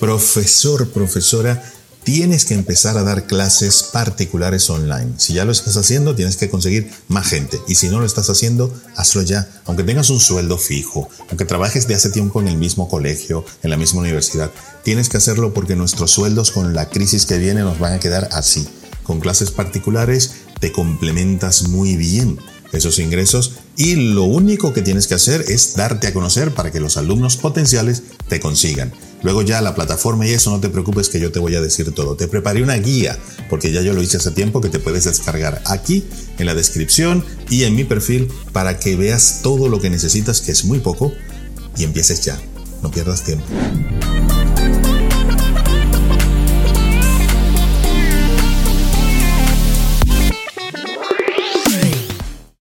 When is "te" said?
20.60-20.72, 28.28-28.40, 30.60-30.68, 31.32-31.38, 32.16-32.28, 34.68-34.78